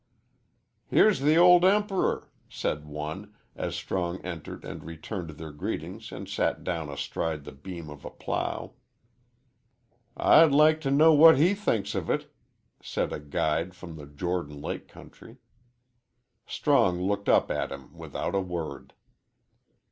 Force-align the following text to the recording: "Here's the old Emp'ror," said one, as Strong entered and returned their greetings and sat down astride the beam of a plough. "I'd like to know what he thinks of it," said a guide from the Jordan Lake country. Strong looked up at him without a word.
"Here's 0.87 1.19
the 1.19 1.35
old 1.37 1.61
Emp'ror," 1.63 2.25
said 2.49 2.87
one, 2.87 3.35
as 3.55 3.75
Strong 3.75 4.19
entered 4.25 4.65
and 4.65 4.83
returned 4.83 5.29
their 5.29 5.51
greetings 5.51 6.11
and 6.11 6.27
sat 6.27 6.63
down 6.63 6.89
astride 6.89 7.43
the 7.43 7.51
beam 7.51 7.87
of 7.87 8.03
a 8.03 8.09
plough. 8.09 8.71
"I'd 10.17 10.53
like 10.53 10.81
to 10.81 10.89
know 10.89 11.13
what 11.13 11.37
he 11.37 11.53
thinks 11.53 11.93
of 11.93 12.09
it," 12.09 12.33
said 12.81 13.13
a 13.13 13.19
guide 13.19 13.75
from 13.75 13.95
the 13.95 14.07
Jordan 14.07 14.59
Lake 14.59 14.87
country. 14.87 15.37
Strong 16.47 16.99
looked 17.03 17.29
up 17.29 17.51
at 17.51 17.71
him 17.71 17.95
without 17.95 18.33
a 18.33 18.41
word. 18.41 18.93